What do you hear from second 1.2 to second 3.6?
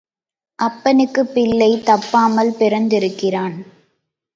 பிள்ளை தப்பாமல் பிறந்திருக்கிறான்.